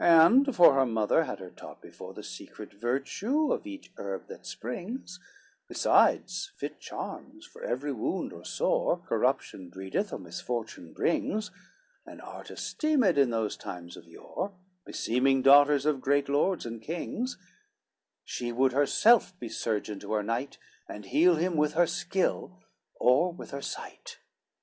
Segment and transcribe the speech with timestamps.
[0.00, 0.08] LXVII
[0.46, 4.46] And for her mother had her taught before The secret virtue of each herb that
[4.46, 5.20] springs,
[5.68, 11.50] Besides fit charms for every wound or sore Corruption breedeth or misfortune brings,—
[12.06, 14.54] An art esteemed in those times of yore,
[14.86, 17.36] Beseeming daughters of great lords and kings—
[18.24, 20.56] She would herself be surgeon to her knight,
[20.88, 22.62] And heal him with her skill,
[22.98, 24.16] or with her sight.